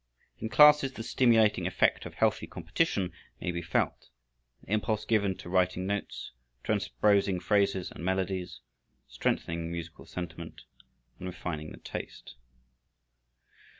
In 0.39 0.49
classes 0.49 0.93
the 0.93 1.03
stimulating 1.03 1.67
effect 1.67 2.07
of 2.07 2.15
healthy 2.15 2.47
competition 2.47 3.13
may 3.39 3.51
be 3.51 3.61
felt, 3.61 4.09
an 4.63 4.73
impulse 4.73 5.05
given 5.05 5.37
to 5.37 5.47
writing 5.47 5.85
notes, 5.85 6.31
transposing 6.63 7.39
phrases 7.39 7.91
and 7.91 8.03
melodies, 8.03 8.61
strengthening 9.07 9.71
musical 9.71 10.07
sentiment 10.07 10.63
and 11.19 11.27
refining 11.27 11.69
the 11.71 11.77
taste. 11.77 12.33